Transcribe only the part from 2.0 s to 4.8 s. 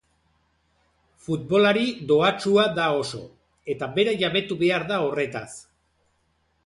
dohatsua da oso eta bera jabetu